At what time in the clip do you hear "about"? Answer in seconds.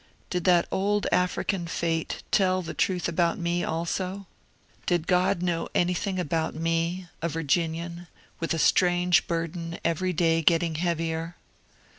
3.07-3.37, 6.17-6.55